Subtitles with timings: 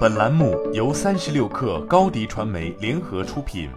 [0.00, 3.70] 本栏目由三十六氪高低传媒联合出品。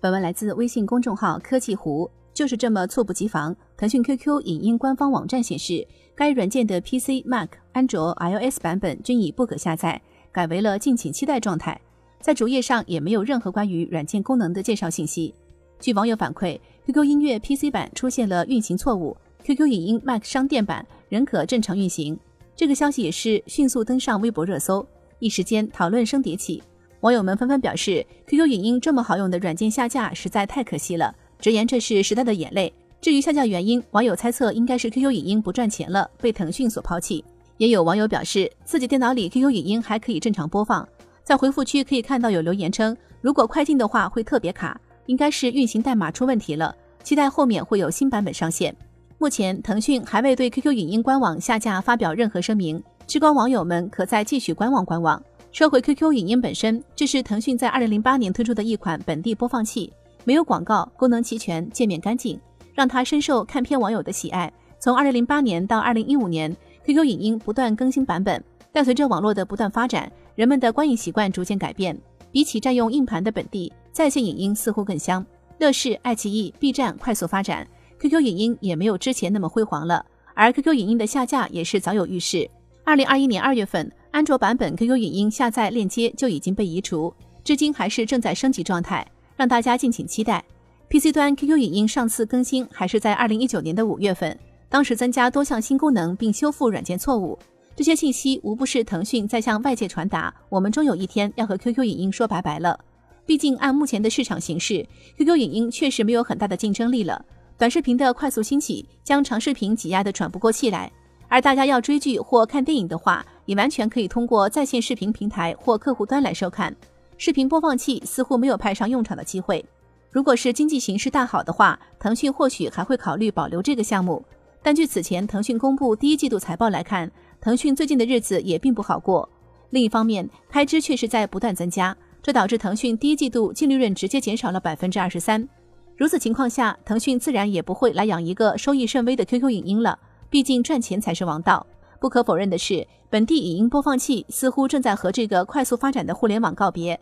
[0.00, 2.10] 本文来自微信公众号科技湖。
[2.34, 10.00] 就是这么猝不及防，腾讯 QQ 影音官方网站显示，该软件的 PC、Mac、安卓、iOS 版本均已不可下载，
[10.32, 11.78] 改为了敬请期待状态。
[12.22, 15.34] 在主页上也没有任何关于软件功能的介绍信息。
[15.78, 22.18] 据网友反馈，QQ 音乐 PC 版出现了运行错误，QQ 影音 Mac 商店版仍可正常运行。
[22.54, 24.86] 这个消息也是迅速登上微博热搜，
[25.18, 26.62] 一时间讨论声迭起。
[27.00, 32.72] 网友们纷纷表示，QQ 影音这么好用的软件下架，实在太可惜了，直言这是时代的眼泪。
[33.00, 37.24] 至于下架原因，网友猜测应该是 QQ 影音不赚钱了，被腾讯所抛弃。
[37.56, 40.88] 也有网友表示，自己电脑里 QQ 影音还可以正常播放。
[41.24, 46.74] 在回复区可以看到有留言称，如果快进的话会特别卡，应该是运行代码出问题了。
[47.02, 48.74] 期待后面会有新版本上线。
[49.22, 55.22] 目前腾讯还未对 QQ 影音官网下架发表任何声明，吃瓜网友们可再继续观望观望。
[55.52, 59.92] 说回 QQ 影音本身，这是腾讯在2008年推出的一款本地播放器，
[60.24, 62.36] 没有广告，功能齐全，界面干净，
[62.74, 64.52] 让它深受看片网友的喜爱。
[64.80, 68.42] 从2008年到2015年，QQ 影音不断更新版本，
[68.72, 71.96] 但随着网络的不断发展，人们的观影习惯逐渐改变，
[72.32, 75.24] 比起占用硬盘的本地在线影音似乎更香。
[75.58, 77.64] 乐视、爱奇艺、B 站快速发展。
[78.02, 82.50] QQ 影音也没有之前那么辉煌了，而 QQ 影音的下架也是早有预示。
[82.82, 87.14] 二零二一年二月份，安卓版本 QQ 影音下载链接就已经被移除，
[87.44, 90.44] 至今还是正在升级状态，让大家敬请期待。
[90.90, 94.36] PC 端 QQ 影音上次更新还是在二零一九年的五月份，
[94.68, 97.38] 当时增加多项新功能并修复软件错误，
[97.76, 102.76] 这些信息无不是腾讯在向外界传达，我们终有一天要和 QQ 影音说拜拜了。
[103.24, 104.84] 毕竟按目前的市场形势
[105.18, 107.24] ，QQ 影音确实没有很大的竞争力了。
[107.62, 110.90] 短视频的快速兴起，将长视频挤压得喘不过气来。
[111.28, 116.74] 而大家要追剧或看电影的话，也完全可以通过在线视频平台或客户端来收看。
[117.18, 119.64] 视频播放器似乎没有派上用场的机会。
[120.10, 124.20] 如果是经济形势大好的话，腾讯或许还会考虑保留这个项目。
[124.60, 127.08] 但据此前腾讯公布第一季度财报来看，
[127.40, 129.28] 腾讯最近的日子也并不好过。
[129.70, 135.48] 另一方面，开支确实在不断增加，这导致腾讯第一季度净利润直接减少了百分之二十三。
[135.96, 139.98] 如此情况下，腾讯自然也不会来养一个收益甚微的 QQ 影音了。
[140.28, 141.66] 毕竟赚钱才是王道。
[142.00, 146.98] 不可否认的是，本地影音播放器似乎正在和这个快速发展的互联网告别。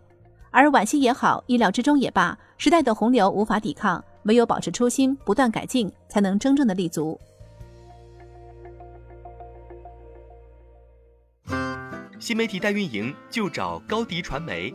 [0.50, 7.18] 而惋惜也好，意料之中也罢，时代的洪流无法抵抗，唯有保持初心，不断改进，才能真正的立足。
[12.18, 14.74] 新媒体代运营就找高迪传媒。